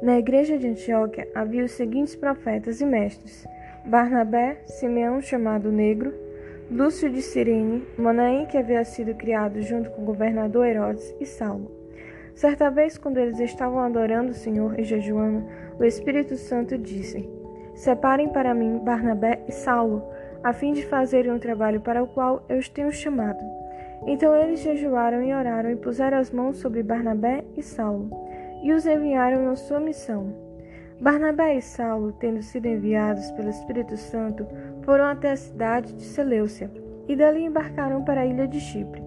Na 0.00 0.16
igreja 0.16 0.56
de 0.56 0.68
Antioquia 0.68 1.28
havia 1.34 1.64
os 1.64 1.72
seguintes 1.72 2.14
profetas 2.14 2.80
e 2.80 2.86
mestres: 2.86 3.44
Barnabé, 3.84 4.60
Simeão 4.64 5.20
chamado 5.20 5.72
Negro, 5.72 6.14
Lúcio 6.70 7.10
de 7.10 7.20
Cirene, 7.20 7.84
Manaém 7.96 8.46
que 8.46 8.56
havia 8.56 8.84
sido 8.84 9.14
criado 9.14 9.60
junto 9.60 9.90
com 9.90 10.02
o 10.02 10.04
governador 10.04 10.66
Herodes 10.66 11.14
e 11.18 11.26
Saulo. 11.26 11.72
Certa 12.32 12.70
vez, 12.70 12.96
quando 12.96 13.18
eles 13.18 13.40
estavam 13.40 13.80
adorando 13.80 14.30
o 14.30 14.34
Senhor 14.34 14.78
e 14.78 14.84
jejuando, 14.84 15.44
o 15.76 15.84
Espírito 15.84 16.36
Santo 16.36 16.78
disse: 16.78 17.28
Separem 17.74 18.28
para 18.28 18.54
mim 18.54 18.78
Barnabé 18.78 19.40
e 19.48 19.52
Saulo, 19.52 20.04
a 20.44 20.52
fim 20.52 20.72
de 20.72 20.86
fazerem 20.86 21.32
um 21.32 21.40
trabalho 21.40 21.80
para 21.80 22.04
o 22.04 22.06
qual 22.06 22.44
eu 22.48 22.58
os 22.58 22.68
tenho 22.68 22.92
chamado. 22.92 23.44
Então 24.06 24.36
eles 24.36 24.60
jejuaram 24.60 25.22
e 25.22 25.34
oraram 25.34 25.70
e 25.70 25.76
puseram 25.76 26.18
as 26.18 26.30
mãos 26.30 26.58
sobre 26.58 26.82
Barnabé 26.82 27.42
e 27.56 27.62
Saulo, 27.62 28.08
e 28.62 28.72
os 28.72 28.86
enviaram 28.86 29.44
na 29.44 29.56
sua 29.56 29.80
missão. 29.80 30.34
Barnabé 31.00 31.56
e 31.56 31.62
Saulo, 31.62 32.12
tendo 32.12 32.42
sido 32.42 32.66
enviados 32.66 33.30
pelo 33.32 33.50
Espírito 33.50 33.96
Santo, 33.96 34.46
foram 34.82 35.04
até 35.04 35.32
a 35.32 35.36
cidade 35.36 35.92
de 35.92 36.02
Seleucia, 36.02 36.70
e 37.06 37.14
dali 37.14 37.44
embarcaram 37.44 38.04
para 38.04 38.22
a 38.22 38.26
ilha 38.26 38.46
de 38.48 38.60
Chipre. 38.60 39.02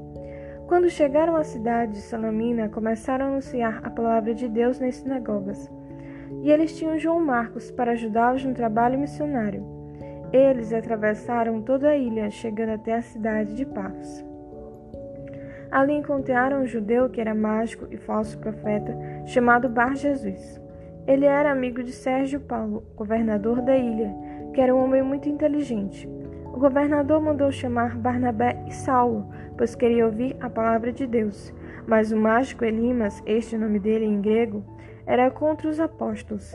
Quando 0.67 0.89
chegaram 0.89 1.35
à 1.35 1.43
cidade 1.43 1.93
de 1.93 2.01
Salamina, 2.01 2.69
começaram 2.69 3.25
a 3.25 3.29
anunciar 3.29 3.81
a 3.83 3.89
palavra 3.89 4.33
de 4.33 4.47
Deus 4.47 4.79
nas 4.79 4.95
sinagogas 4.95 5.69
e 6.41 6.51
eles 6.51 6.77
tinham 6.77 6.97
João 6.97 7.19
Marcos 7.23 7.69
para 7.71 7.91
ajudá-los 7.91 8.43
no 8.43 8.53
trabalho 8.53 8.99
missionário. 8.99 9.63
Eles 10.31 10.71
atravessaram 10.71 11.61
toda 11.61 11.89
a 11.89 11.97
ilha, 11.97 12.29
chegando 12.29 12.69
até 12.69 12.95
a 12.95 13.01
cidade 13.01 13.53
de 13.53 13.65
Pafos. 13.65 14.23
Ali 15.71 15.93
encontraram 15.93 16.61
um 16.61 16.67
judeu 16.67 17.09
que 17.09 17.21
era 17.21 17.33
mágico 17.33 17.87
e 17.89 17.95
falso 17.95 18.37
profeta, 18.39 18.93
chamado 19.25 19.69
Bar 19.69 19.95
Jesus. 19.95 20.61
Ele 21.07 21.25
era 21.25 21.51
amigo 21.51 21.81
de 21.81 21.93
Sérgio 21.93 22.41
Paulo, 22.41 22.83
governador 22.95 23.61
da 23.61 23.77
ilha, 23.77 24.13
que 24.53 24.59
era 24.59 24.75
um 24.75 24.83
homem 24.83 25.01
muito 25.01 25.29
inteligente. 25.29 26.09
O 26.53 26.59
governador 26.59 27.21
mandou 27.21 27.49
chamar 27.51 27.95
Barnabé 27.95 28.61
e 28.67 28.73
Saulo, 28.73 29.29
pois 29.57 29.73
queria 29.73 30.05
ouvir 30.05 30.35
a 30.41 30.49
palavra 30.49 30.91
de 30.91 31.07
Deus. 31.07 31.53
Mas 31.87 32.11
o 32.11 32.17
mágico 32.17 32.65
Elimas, 32.65 33.23
este 33.25 33.57
nome 33.57 33.79
dele 33.79 34.05
em 34.05 34.21
grego, 34.21 34.63
era 35.05 35.31
contra 35.31 35.69
os 35.69 35.79
apóstolos. 35.79 36.53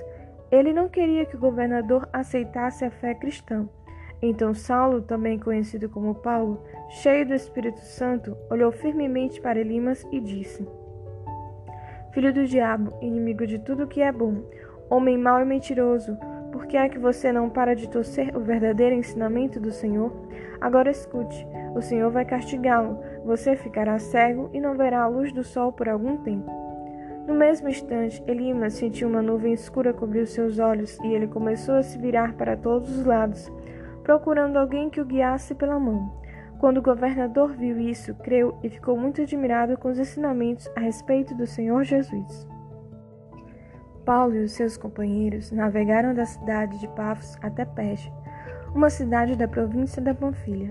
Ele 0.50 0.72
não 0.72 0.88
queria 0.88 1.24
que 1.24 1.36
o 1.36 1.40
governador 1.40 2.06
aceitasse 2.12 2.84
a 2.84 2.90
fé 2.90 3.14
cristã. 3.14 3.66
Então 4.22 4.54
Saulo, 4.54 5.02
também 5.02 5.38
conhecido 5.38 5.88
como 5.88 6.14
Paulo, 6.14 6.62
cheio 6.88 7.26
do 7.26 7.34
Espírito 7.34 7.80
Santo, 7.80 8.36
olhou 8.50 8.72
firmemente 8.72 9.40
para 9.40 9.60
Elimas 9.60 10.06
e 10.10 10.20
disse: 10.20 10.66
Filho 12.12 12.32
do 12.32 12.46
diabo, 12.46 12.94
inimigo 13.02 13.46
de 13.46 13.58
tudo 13.58 13.86
que 13.86 14.00
é 14.00 14.10
bom, 14.10 14.42
homem 14.88 15.18
mau 15.18 15.40
e 15.40 15.44
mentiroso, 15.44 16.16
por 16.50 16.66
que 16.66 16.76
é 16.76 16.88
que 16.88 16.98
você 16.98 17.30
não 17.30 17.50
para 17.50 17.76
de 17.76 17.88
torcer 17.88 18.34
o 18.34 18.40
verdadeiro 18.40 18.94
ensinamento 18.94 19.60
do 19.60 19.70
Senhor? 19.70 20.10
Agora 20.60 20.90
escute: 20.90 21.46
o 21.74 21.82
Senhor 21.82 22.10
vai 22.10 22.24
castigá-lo, 22.24 22.98
você 23.24 23.54
ficará 23.54 23.98
cego 23.98 24.48
e 24.54 24.60
não 24.60 24.74
verá 24.74 25.02
a 25.02 25.08
luz 25.08 25.30
do 25.32 25.44
sol 25.44 25.70
por 25.72 25.88
algum 25.88 26.16
tempo. 26.16 26.50
No 27.26 27.34
mesmo 27.34 27.68
instante, 27.68 28.22
Elimas 28.26 28.74
sentiu 28.74 29.08
uma 29.08 29.20
nuvem 29.20 29.52
escura 29.52 29.92
cobrir 29.92 30.26
seus 30.26 30.58
olhos 30.58 30.96
e 31.00 31.08
ele 31.08 31.26
começou 31.26 31.74
a 31.74 31.82
se 31.82 31.98
virar 31.98 32.34
para 32.34 32.56
todos 32.56 32.96
os 32.96 33.04
lados, 33.04 33.52
procurando 34.06 34.56
alguém 34.56 34.88
que 34.88 35.00
o 35.00 35.04
guiasse 35.04 35.52
pela 35.52 35.80
mão. 35.80 36.12
Quando 36.60 36.78
o 36.78 36.82
governador 36.82 37.52
viu 37.56 37.76
isso, 37.76 38.14
creu 38.14 38.56
e 38.62 38.68
ficou 38.68 38.96
muito 38.96 39.20
admirado 39.20 39.76
com 39.76 39.88
os 39.88 39.98
ensinamentos 39.98 40.70
a 40.76 40.80
respeito 40.80 41.34
do 41.34 41.44
Senhor 41.44 41.82
Jesus. 41.82 42.46
Paulo 44.04 44.36
e 44.36 44.44
os 44.44 44.52
seus 44.52 44.76
companheiros 44.76 45.50
navegaram 45.50 46.14
da 46.14 46.24
cidade 46.24 46.78
de 46.78 46.86
Pafos 46.86 47.36
até 47.42 47.64
Perge, 47.64 48.12
uma 48.72 48.90
cidade 48.90 49.34
da 49.34 49.48
província 49.48 50.00
da 50.00 50.14
Panfilha. 50.14 50.70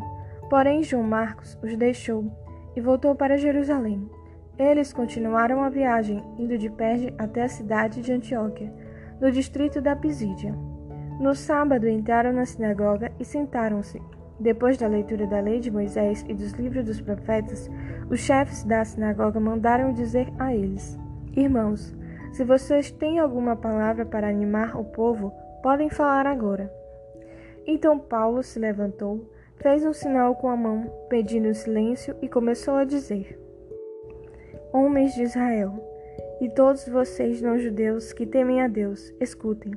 Porém, 0.50 0.82
João 0.82 1.04
Marcos 1.04 1.60
os 1.62 1.76
deixou 1.76 2.32
e 2.74 2.80
voltou 2.80 3.14
para 3.16 3.38
Jerusalém. 3.38 4.10
Eles 4.58 4.94
continuaram 4.94 5.62
a 5.62 5.68
viagem, 5.68 6.24
indo 6.40 6.58
de 6.58 6.70
Perge 6.70 7.14
até 7.18 7.44
a 7.44 7.50
cidade 7.50 8.02
de 8.02 8.14
Antioquia, 8.14 8.74
no 9.20 9.30
distrito 9.30 9.82
da 9.82 9.94
Pisídia. 9.94 10.56
No 11.20 11.34
sábado 11.34 11.88
entraram 11.88 12.34
na 12.34 12.46
sinagoga 12.46 13.12
e 13.20 13.24
sentaram-se. 13.24 14.02
Depois 14.38 14.78
da 14.78 14.86
leitura 14.86 15.26
da 15.26 15.40
lei 15.40 15.62
de 15.62 15.72
Moisés 15.72 16.26
e 16.28 16.34
dos 16.34 16.52
livros 16.54 16.84
dos 16.84 17.00
profetas, 17.00 17.70
os 18.10 18.20
chefes 18.20 18.64
da 18.66 18.84
sinagoga 18.84 19.40
mandaram 19.40 19.94
dizer 19.94 20.28
a 20.38 20.54
eles: 20.54 21.00
Irmãos, 21.36 21.96
se 22.34 22.44
vocês 22.44 22.92
têm 22.92 23.20
alguma 23.20 23.56
palavra 23.56 24.06
para 24.06 24.28
animar 24.28 24.78
o 24.78 24.84
povo, 24.84 25.32
podem 25.64 25.90
falar 25.90 26.28
agora. 26.28 26.70
Então 27.66 27.98
Paulo 27.98 28.44
se 28.44 28.60
levantou, 28.60 29.32
fez 29.56 29.86
um 29.86 29.94
sinal 29.94 30.36
com 30.36 30.50
a 30.50 30.56
mão, 30.58 30.92
pedindo 31.10 31.54
silêncio, 31.54 32.14
e 32.22 32.28
começou 32.28 32.76
a 32.76 32.84
dizer: 32.84 33.40
homens 34.74 35.16
de 35.16 35.24
Israel, 35.24 35.74
e 36.42 36.50
todos 36.50 36.90
vocês 36.90 37.42
não-judeus 37.42 38.12
que 38.12 38.26
temem 38.26 38.62
a 38.62 38.68
Deus, 38.68 39.14
escutem. 39.22 39.72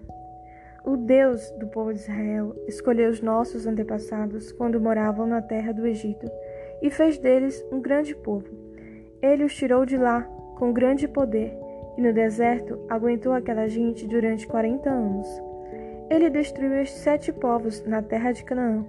O 0.88 0.96
Deus 0.96 1.50
do 1.50 1.66
povo 1.66 1.92
de 1.92 2.00
Israel 2.00 2.56
escolheu 2.66 3.10
os 3.10 3.20
nossos 3.20 3.66
antepassados 3.66 4.50
quando 4.52 4.80
moravam 4.80 5.26
na 5.26 5.42
terra 5.42 5.70
do 5.70 5.86
Egito 5.86 6.26
e 6.80 6.88
fez 6.88 7.18
deles 7.18 7.62
um 7.70 7.78
grande 7.78 8.14
povo. 8.14 8.48
Ele 9.20 9.44
os 9.44 9.54
tirou 9.54 9.84
de 9.84 9.98
lá 9.98 10.22
com 10.56 10.72
grande 10.72 11.06
poder 11.06 11.54
e 11.98 12.00
no 12.00 12.10
deserto 12.10 12.86
aguentou 12.88 13.34
aquela 13.34 13.68
gente 13.68 14.06
durante 14.06 14.46
quarenta 14.46 14.88
anos. 14.88 15.28
Ele 16.08 16.30
destruiu 16.30 16.80
os 16.80 16.90
sete 16.90 17.34
povos 17.34 17.84
na 17.84 18.00
terra 18.00 18.32
de 18.32 18.42
Canaã 18.42 18.82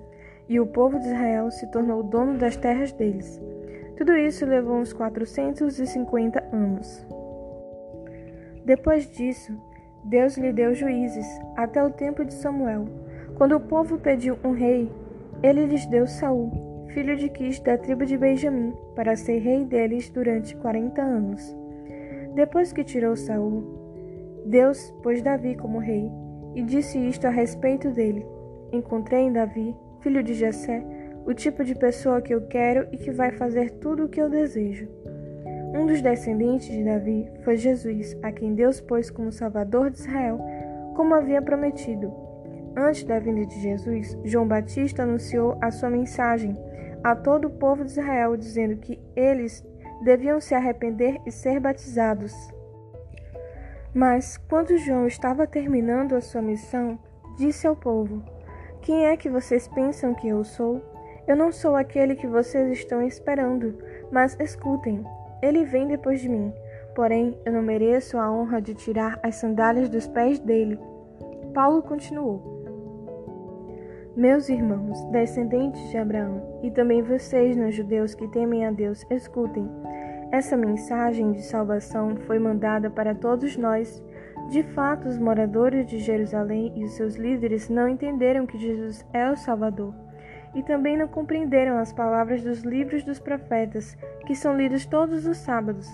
e 0.47 0.57
o 0.57 0.67
povo 0.67 0.97
de 0.99 1.05
Israel 1.05 1.51
se 1.51 1.69
tornou 1.69 2.01
dono 2.01 2.37
das 2.37 2.55
terras 2.55 2.93
deles. 2.93 3.41
Tudo 3.97 4.15
isso 4.15 4.45
levou 4.45 4.77
uns 4.77 4.93
450 4.93 6.47
anos. 6.53 7.05
Depois 8.63 9.05
disso, 9.11 9.51
Deus 10.09 10.35
lhe 10.37 10.51
deu 10.51 10.73
juízes 10.73 11.27
até 11.55 11.83
o 11.83 11.91
tempo 11.91 12.25
de 12.25 12.33
Samuel. 12.33 12.85
Quando 13.35 13.55
o 13.55 13.59
povo 13.59 13.99
pediu 13.99 14.39
um 14.43 14.53
rei, 14.53 14.91
ele 15.43 15.67
lhes 15.67 15.85
deu 15.85 16.07
Saul, 16.07 16.87
filho 16.87 17.15
de 17.15 17.29
Quis 17.29 17.59
da 17.59 17.77
tribo 17.77 18.03
de 18.03 18.17
Benjamim, 18.17 18.73
para 18.95 19.15
ser 19.15 19.37
rei 19.37 19.63
deles 19.63 20.09
durante 20.09 20.55
40 20.55 20.99
anos. 20.99 21.55
Depois 22.33 22.73
que 22.73 22.83
tirou 22.83 23.15
Saul, 23.15 23.63
Deus 24.47 24.91
pôs 25.03 25.21
Davi 25.21 25.55
como 25.55 25.77
rei 25.77 26.11
e 26.55 26.63
disse 26.63 26.97
isto 26.97 27.27
a 27.27 27.29
respeito 27.29 27.91
dele: 27.91 28.25
Encontrei 28.71 29.21
em 29.21 29.31
Davi, 29.31 29.75
filho 30.01 30.23
de 30.23 30.33
Jessé, 30.33 30.83
o 31.23 31.35
tipo 31.35 31.63
de 31.63 31.75
pessoa 31.75 32.19
que 32.19 32.33
eu 32.33 32.47
quero 32.47 32.87
e 32.91 32.97
que 32.97 33.11
vai 33.11 33.31
fazer 33.31 33.69
tudo 33.73 34.05
o 34.05 34.09
que 34.09 34.19
eu 34.19 34.27
desejo. 34.27 34.87
Um 35.73 35.85
dos 35.85 36.01
descendentes 36.01 36.67
de 36.67 36.83
Davi 36.83 37.31
foi 37.43 37.55
Jesus, 37.55 38.17
a 38.23 38.31
quem 38.31 38.55
Deus 38.55 38.81
pôs 38.81 39.11
como 39.11 39.31
Salvador 39.31 39.91
de 39.91 39.99
Israel, 39.99 40.39
como 40.95 41.13
havia 41.13 41.41
prometido. 41.41 42.11
Antes 42.75 43.03
da 43.03 43.19
vinda 43.19 43.45
de 43.45 43.59
Jesus, 43.59 44.17
João 44.23 44.47
Batista 44.47 45.03
anunciou 45.03 45.57
a 45.61 45.69
sua 45.69 45.89
mensagem 45.89 46.57
a 47.03 47.15
todo 47.15 47.47
o 47.47 47.51
povo 47.51 47.83
de 47.83 47.91
Israel, 47.91 48.35
dizendo 48.35 48.77
que 48.77 48.99
eles 49.15 49.63
deviam 50.03 50.39
se 50.39 50.55
arrepender 50.55 51.19
e 51.25 51.31
ser 51.31 51.59
batizados. 51.59 52.33
Mas, 53.93 54.37
quando 54.37 54.77
João 54.77 55.07
estava 55.07 55.47
terminando 55.47 56.15
a 56.15 56.21
sua 56.21 56.41
missão, 56.41 56.97
disse 57.37 57.67
ao 57.67 57.75
povo: 57.75 58.23
Quem 58.81 59.05
é 59.05 59.17
que 59.17 59.29
vocês 59.29 59.67
pensam 59.67 60.13
que 60.13 60.27
eu 60.27 60.43
sou? 60.43 60.81
Eu 61.27 61.35
não 61.35 61.51
sou 61.51 61.75
aquele 61.75 62.15
que 62.15 62.27
vocês 62.27 62.71
estão 62.71 63.01
esperando, 63.03 63.77
mas 64.11 64.35
escutem, 64.39 65.03
ele 65.41 65.63
vem 65.63 65.87
depois 65.87 66.21
de 66.21 66.29
mim. 66.29 66.53
Porém, 66.95 67.37
eu 67.45 67.53
não 67.53 67.61
mereço 67.61 68.17
a 68.17 68.31
honra 68.31 68.61
de 68.61 68.73
tirar 68.73 69.19
as 69.23 69.35
sandálias 69.35 69.89
dos 69.89 70.07
pés 70.07 70.39
dele. 70.39 70.79
Paulo 71.53 71.81
continuou: 71.81 72.41
Meus 74.15 74.49
irmãos, 74.49 75.01
descendentes 75.11 75.89
de 75.89 75.97
Abraão, 75.97 76.59
e 76.63 76.71
também 76.71 77.01
vocês, 77.01 77.55
não 77.55 77.71
judeus 77.71 78.13
que 78.13 78.27
temem 78.27 78.65
a 78.65 78.71
Deus, 78.71 79.05
escutem. 79.09 79.69
Essa 80.31 80.57
mensagem 80.57 81.31
de 81.31 81.41
salvação 81.41 82.15
foi 82.27 82.37
mandada 82.37 82.89
para 82.89 83.15
todos 83.15 83.55
nós. 83.57 84.03
De 84.49 84.63
fato, 84.63 85.07
os 85.07 85.17
moradores 85.17 85.87
de 85.87 85.99
Jerusalém 85.99 86.73
e 86.75 86.83
os 86.83 86.91
seus 86.93 87.15
líderes 87.15 87.69
não 87.69 87.87
entenderam 87.87 88.45
que 88.45 88.57
Jesus 88.57 89.05
é 89.13 89.31
o 89.31 89.37
Salvador 89.37 89.93
e 90.55 90.63
também 90.63 90.97
não 90.97 91.07
compreenderam 91.07 91.77
as 91.77 91.93
palavras 91.93 92.43
dos 92.43 92.61
livros 92.61 93.03
dos 93.03 93.19
profetas, 93.19 93.97
que 94.25 94.35
são 94.35 94.57
lidos 94.57 94.85
todos 94.85 95.25
os 95.25 95.37
sábados. 95.37 95.87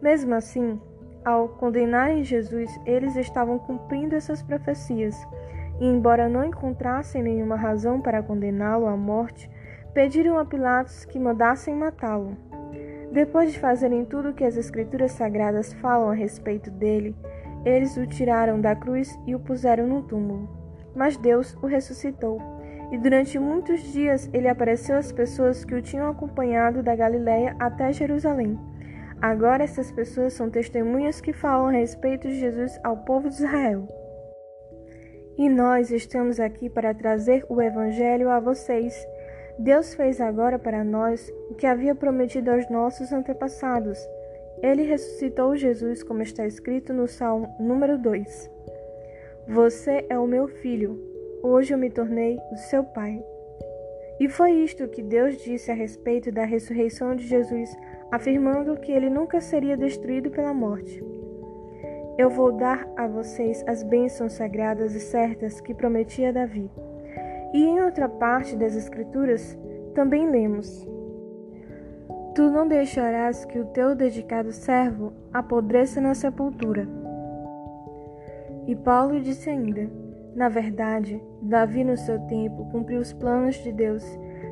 Mesmo 0.00 0.34
assim, 0.34 0.80
ao 1.24 1.48
condenarem 1.48 2.22
Jesus, 2.22 2.70
eles 2.86 3.16
estavam 3.16 3.58
cumprindo 3.58 4.14
essas 4.14 4.42
profecias, 4.42 5.16
e 5.80 5.86
embora 5.86 6.28
não 6.28 6.44
encontrassem 6.44 7.22
nenhuma 7.22 7.56
razão 7.56 8.00
para 8.00 8.22
condená-lo 8.22 8.86
à 8.86 8.96
morte, 8.96 9.50
pediram 9.92 10.38
a 10.38 10.44
Pilatos 10.44 11.04
que 11.04 11.18
mandassem 11.18 11.74
matá-lo. 11.74 12.36
Depois 13.12 13.52
de 13.52 13.58
fazerem 13.58 14.04
tudo 14.04 14.30
o 14.30 14.34
que 14.34 14.44
as 14.44 14.56
Escrituras 14.56 15.12
Sagradas 15.12 15.72
falam 15.74 16.10
a 16.10 16.14
respeito 16.14 16.70
dele, 16.70 17.16
Eles 17.64 17.96
o 17.96 18.06
tiraram 18.06 18.60
da 18.60 18.74
cruz 18.74 19.18
e 19.26 19.34
o 19.34 19.40
puseram 19.40 19.86
no 19.86 20.02
túmulo. 20.02 20.48
Mas 20.94 21.16
Deus 21.16 21.54
o 21.62 21.66
ressuscitou. 21.66 22.40
E 22.90 22.96
durante 22.96 23.38
muitos 23.38 23.80
dias 23.92 24.28
ele 24.32 24.48
apareceu 24.48 24.96
às 24.96 25.12
pessoas 25.12 25.64
que 25.64 25.74
o 25.74 25.82
tinham 25.82 26.08
acompanhado 26.10 26.82
da 26.82 26.96
Galiléia 26.96 27.54
até 27.58 27.92
Jerusalém. 27.92 28.58
Agora 29.20 29.64
essas 29.64 29.90
pessoas 29.90 30.32
são 30.32 30.48
testemunhas 30.48 31.20
que 31.20 31.32
falam 31.32 31.68
a 31.68 31.72
respeito 31.72 32.28
de 32.28 32.38
Jesus 32.38 32.78
ao 32.82 32.96
povo 32.98 33.28
de 33.28 33.34
Israel. 33.34 33.86
E 35.36 35.48
nós 35.48 35.90
estamos 35.90 36.40
aqui 36.40 36.70
para 36.70 36.94
trazer 36.94 37.44
o 37.48 37.60
Evangelho 37.60 38.30
a 38.30 38.40
vocês. 38.40 38.94
Deus 39.58 39.94
fez 39.94 40.20
agora 40.20 40.58
para 40.58 40.82
nós 40.82 41.32
o 41.50 41.54
que 41.54 41.66
havia 41.66 41.94
prometido 41.94 42.50
aos 42.50 42.68
nossos 42.70 43.12
antepassados. 43.12 43.98
Ele 44.62 44.82
ressuscitou 44.82 45.56
Jesus, 45.56 46.02
como 46.02 46.22
está 46.22 46.46
escrito 46.46 46.92
no 46.92 47.06
Salmo 47.06 47.54
número 47.60 47.98
2. 47.98 48.50
Você 49.48 50.04
é 50.08 50.18
o 50.18 50.26
meu 50.26 50.48
filho, 50.48 51.00
hoje 51.42 51.74
eu 51.74 51.78
me 51.78 51.90
tornei 51.90 52.38
o 52.52 52.56
seu 52.56 52.84
pai. 52.84 53.22
E 54.20 54.28
foi 54.28 54.52
isto 54.52 54.88
que 54.88 55.02
Deus 55.02 55.36
disse 55.38 55.70
a 55.70 55.74
respeito 55.74 56.32
da 56.32 56.44
ressurreição 56.44 57.14
de 57.14 57.26
Jesus, 57.26 57.76
afirmando 58.10 58.76
que 58.78 58.90
ele 58.90 59.08
nunca 59.08 59.40
seria 59.40 59.76
destruído 59.76 60.30
pela 60.30 60.52
morte. 60.52 61.02
Eu 62.18 62.28
vou 62.28 62.50
dar 62.50 62.88
a 62.96 63.06
vocês 63.06 63.62
as 63.66 63.84
bênçãos 63.84 64.32
sagradas 64.32 64.94
e 64.94 65.00
certas 65.00 65.60
que 65.60 65.72
prometia 65.72 66.32
Davi. 66.32 66.68
E 67.54 67.64
em 67.64 67.80
outra 67.80 68.08
parte 68.08 68.56
das 68.56 68.74
Escrituras 68.74 69.56
também 69.94 70.28
lemos: 70.28 70.86
Tu 72.34 72.50
não 72.50 72.66
deixarás 72.66 73.44
que 73.44 73.58
o 73.58 73.66
teu 73.66 73.94
dedicado 73.94 74.50
servo 74.50 75.12
apodreça 75.32 76.00
na 76.00 76.14
sepultura. 76.14 76.88
E 78.66 78.74
Paulo 78.74 79.20
disse 79.20 79.48
ainda: 79.48 79.88
Na 80.34 80.48
verdade, 80.48 81.22
Davi 81.42 81.82
no 81.84 81.96
seu 81.96 82.18
tempo 82.26 82.68
cumpriu 82.70 83.00
os 83.00 83.12
planos 83.12 83.56
de 83.56 83.72
Deus, 83.72 84.04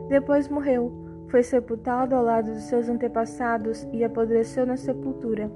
depois 0.09 0.49
morreu, 0.49 0.93
foi 1.29 1.43
sepultado 1.43 2.15
ao 2.15 2.23
lado 2.23 2.53
dos 2.53 2.65
seus 2.65 2.89
antepassados 2.89 3.87
e 3.93 4.05
apodreceu 4.05 4.65
na 4.65 4.77
sepultura. 4.77 5.51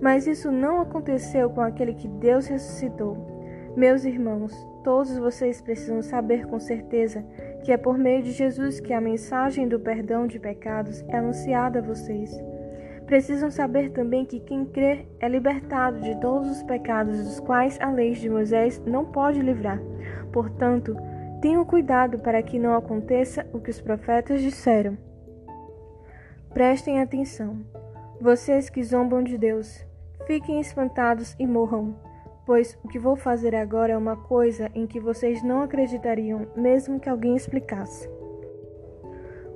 Mas 0.00 0.26
isso 0.26 0.50
não 0.50 0.80
aconteceu 0.80 1.50
com 1.50 1.60
aquele 1.60 1.94
que 1.94 2.06
Deus 2.06 2.46
ressuscitou. 2.46 3.38
Meus 3.76 4.04
irmãos, 4.04 4.52
todos 4.84 5.16
vocês 5.18 5.60
precisam 5.60 6.02
saber 6.02 6.46
com 6.46 6.58
certeza 6.58 7.24
que 7.62 7.72
é 7.72 7.76
por 7.76 7.98
meio 7.98 8.22
de 8.22 8.32
Jesus 8.32 8.80
que 8.80 8.92
a 8.92 9.00
mensagem 9.00 9.68
do 9.68 9.78
perdão 9.78 10.26
de 10.26 10.38
pecados 10.38 11.04
é 11.08 11.18
anunciada 11.18 11.80
a 11.80 11.82
vocês. 11.82 12.30
Precisam 13.08 13.50
saber 13.50 13.90
também 13.90 14.24
que 14.24 14.38
quem 14.38 14.64
crê 14.64 15.06
é 15.18 15.28
libertado 15.28 16.00
de 16.00 16.14
todos 16.20 16.48
os 16.48 16.62
pecados 16.62 17.18
dos 17.24 17.40
quais 17.40 17.76
a 17.80 17.90
lei 17.90 18.12
de 18.12 18.30
Moisés 18.30 18.80
não 18.86 19.04
pode 19.04 19.40
livrar. 19.40 19.80
Portanto, 20.32 20.96
tenham 21.42 21.64
cuidado 21.64 22.20
para 22.20 22.40
que 22.40 22.56
não 22.56 22.76
aconteça 22.76 23.44
o 23.52 23.58
que 23.58 23.70
os 23.70 23.80
profetas 23.80 24.40
disseram. 24.40 24.96
Prestem 26.54 27.00
atenção. 27.00 27.58
Vocês 28.20 28.70
que 28.70 28.84
zombam 28.84 29.22
de 29.22 29.36
Deus, 29.36 29.88
Fiquem 30.28 30.60
espantados 30.60 31.34
e 31.38 31.46
morram, 31.46 31.96
pois 32.44 32.78
o 32.84 32.88
que 32.88 32.98
vou 32.98 33.16
fazer 33.16 33.54
agora 33.54 33.94
é 33.94 33.96
uma 33.96 34.14
coisa 34.14 34.70
em 34.74 34.86
que 34.86 35.00
vocês 35.00 35.42
não 35.42 35.62
acreditariam, 35.62 36.46
mesmo 36.54 37.00
que 37.00 37.08
alguém 37.08 37.34
explicasse. 37.34 38.06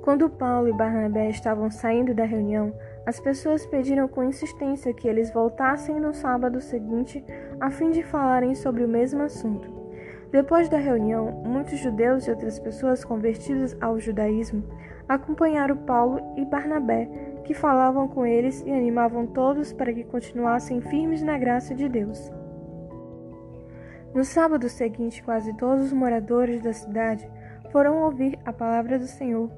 Quando 0.01 0.31
Paulo 0.31 0.67
e 0.67 0.73
Barnabé 0.73 1.29
estavam 1.29 1.69
saindo 1.69 2.15
da 2.15 2.25
reunião, 2.25 2.73
as 3.05 3.19
pessoas 3.19 3.65
pediram 3.65 4.07
com 4.07 4.23
insistência 4.23 4.93
que 4.93 5.07
eles 5.07 5.31
voltassem 5.31 5.99
no 5.99 6.13
sábado 6.13 6.61
seguinte 6.61 7.23
a 7.59 7.69
fim 7.69 7.91
de 7.91 8.03
falarem 8.03 8.55
sobre 8.55 8.83
o 8.83 8.87
mesmo 8.87 9.23
assunto. 9.23 9.67
Depois 10.31 10.69
da 10.69 10.77
reunião, 10.77 11.31
muitos 11.45 11.77
judeus 11.77 12.25
e 12.25 12.31
outras 12.31 12.57
pessoas 12.57 13.03
convertidas 13.03 13.77
ao 13.79 13.99
judaísmo 13.99 14.63
acompanharam 15.07 15.77
Paulo 15.77 16.19
e 16.37 16.45
Barnabé 16.45 17.07
que 17.43 17.53
falavam 17.53 18.07
com 18.07 18.25
eles 18.25 18.63
e 18.65 18.71
animavam 18.71 19.27
todos 19.27 19.73
para 19.73 19.93
que 19.93 20.03
continuassem 20.03 20.81
firmes 20.81 21.21
na 21.21 21.37
graça 21.37 21.75
de 21.75 21.89
Deus. 21.89 22.31
No 24.13 24.23
sábado 24.23 24.69
seguinte, 24.69 25.23
quase 25.23 25.53
todos 25.53 25.87
os 25.87 25.93
moradores 25.93 26.61
da 26.61 26.71
cidade 26.71 27.29
foram 27.71 28.03
ouvir 28.03 28.39
a 28.45 28.53
palavra 28.53 28.97
do 28.97 29.07
Senhor. 29.07 29.49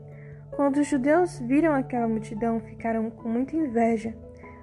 Quando 0.56 0.78
os 0.78 0.88
judeus 0.88 1.40
viram 1.40 1.74
aquela 1.74 2.08
multidão, 2.08 2.60
ficaram 2.60 3.10
com 3.10 3.28
muita 3.28 3.56
inveja. 3.56 4.16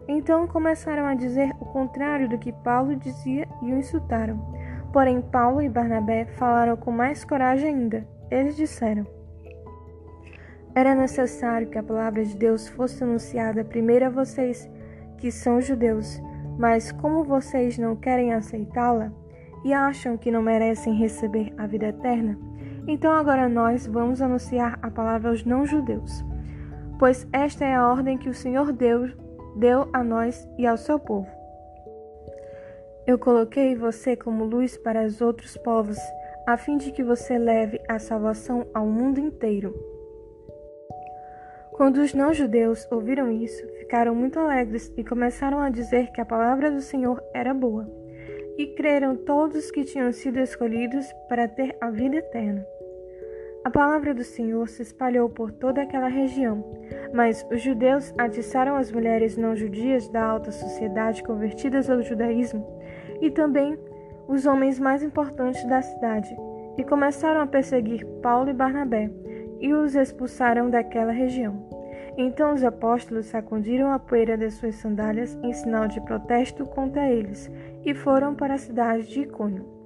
Então 0.09 0.47
começaram 0.47 1.07
a 1.07 1.15
dizer 1.15 1.55
o 1.61 1.67
contrário 1.67 2.29
do 2.29 2.39
que 2.39 2.53
Paulo 2.53 2.97
dizia 2.97 3.47
e 3.63 3.73
o 3.73 3.79
insultaram. 3.79 4.41
Porém, 4.93 5.21
Paulo 5.21 5.63
e 5.63 5.69
Barnabé 5.69 6.25
falaram 6.25 6.77
com 6.77 6.91
mais 6.91 7.25
coragem 7.25 7.75
ainda. 7.75 8.07
Eles 8.31 8.57
disseram: 8.57 9.07
era 10.75 10.95
necessário 10.95 11.69
que 11.69 11.77
a 11.77 11.83
palavra 11.83 12.25
de 12.25 12.35
Deus 12.35 12.67
fosse 12.67 13.05
anunciada 13.05 13.63
primeiro 13.63 14.07
a 14.07 14.11
vocês, 14.11 14.69
que 15.19 15.31
são 15.31 15.61
judeus, 15.61 16.21
mas 16.59 16.91
como 16.91 17.25
vocês 17.25 17.77
não 17.77 17.95
querem 17.95 18.33
aceitá-la 18.33 19.13
e 19.65 19.73
acham 19.75 20.17
que 20.17 20.31
não 20.31 20.41
merecem 20.41 20.95
receber 20.95 21.53
a 21.59 21.67
vida 21.67 21.89
eterna, 21.89 22.39
então 22.87 23.13
agora 23.13 23.49
nós 23.49 23.87
vamos 23.87 24.21
anunciar 24.21 24.79
a 24.83 24.91
palavra 24.91 25.31
aos 25.31 25.45
não-judeus. 25.45 26.25
Pois 26.99 27.27
esta 27.33 27.65
é 27.65 27.75
a 27.75 27.89
ordem 27.89 28.19
que 28.19 28.29
o 28.29 28.35
Senhor 28.35 28.73
Deus 28.73 29.17
deu 29.57 29.89
a 29.93 30.03
nós 30.03 30.49
e 30.59 30.67
ao 30.67 30.77
seu 30.77 30.99
povo. 30.99 31.29
Eu 33.07 33.19
coloquei 33.19 33.75
você 33.75 34.15
como 34.15 34.45
luz 34.45 34.77
para 34.77 35.05
os 35.05 35.21
outros 35.21 35.57
povos, 35.57 35.99
a 36.47 36.57
fim 36.57 36.77
de 36.77 36.93
que 36.93 37.03
você 37.03 37.37
leve 37.39 37.81
a 37.89 37.99
salvação 37.99 38.67
ao 38.73 38.87
mundo 38.87 39.19
inteiro. 39.19 39.75
Quando 41.73 41.99
os 41.99 42.15
não-judeus 42.15 42.87
ouviram 42.93 43.31
isso, 43.33 43.67
ficaram 43.79 44.15
muito 44.15 44.39
alegres 44.39 44.93
e 44.97 45.03
começaram 45.03 45.59
a 45.59 45.71
dizer 45.71 46.13
que 46.13 46.21
a 46.21 46.25
palavra 46.25 46.71
do 46.71 46.81
Senhor 46.81 47.21
era 47.35 47.53
boa. 47.53 47.91
E 48.57 48.67
creram 48.77 49.17
todos 49.17 49.71
que 49.71 49.83
tinham 49.83 50.13
sido 50.13 50.39
escolhidos 50.39 51.07
para 51.29 51.49
ter 51.49 51.77
a 51.81 51.91
vida 51.91 52.17
eterna. 52.17 52.65
A 53.65 53.71
palavra 53.71 54.13
do 54.13 54.25
Senhor 54.25 54.69
se 54.69 54.83
espalhou 54.83 55.29
por 55.29 55.53
toda 55.53 55.83
aquela 55.83 56.09
região, 56.09 56.65
mas 57.15 57.47
os 57.49 57.63
judeus 57.63 58.13
atiçaram 58.19 58.75
as 58.75 58.91
mulheres 58.91 59.37
não-judias 59.37 60.09
da 60.09 60.25
alta 60.25 60.51
sociedade 60.51 61.23
convertidas 61.23 61.89
ao 61.89 62.03
judaísmo 62.03 62.67
e 63.21 63.31
também 63.31 63.79
os 64.27 64.47
homens 64.47 64.81
mais 64.81 65.03
importantes 65.03 65.65
da 65.67 65.81
cidade, 65.81 66.35
e 66.77 66.83
começaram 66.83 67.41
a 67.41 67.47
perseguir 67.47 68.05
Paulo 68.21 68.51
e 68.51 68.53
Barnabé 68.53 69.09
e 69.61 69.73
os 69.73 69.95
expulsaram 69.95 70.69
daquela 70.69 71.13
região. 71.13 71.65
Então 72.17 72.53
os 72.53 72.65
apóstolos 72.65 73.27
sacudiram 73.27 73.93
a 73.93 73.99
poeira 73.99 74.37
de 74.37 74.51
suas 74.51 74.75
sandálias 74.75 75.39
em 75.41 75.53
sinal 75.53 75.87
de 75.87 76.01
protesto 76.01 76.67
contra 76.67 77.09
eles 77.09 77.51
e 77.85 77.95
foram 77.95 78.35
para 78.35 78.55
a 78.55 78.59
cidade 78.59 79.09
de 79.09 79.21
Icônio. 79.21 79.82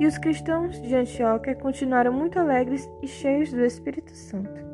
E 0.00 0.06
os 0.06 0.16
cristãos 0.16 0.80
de 0.80 0.94
Antioquia 0.94 1.56
continuaram 1.56 2.12
muito 2.12 2.38
alegres 2.38 2.88
e 3.02 3.08
cheios 3.08 3.50
do 3.50 3.64
Espírito 3.64 4.12
Santo. 4.12 4.67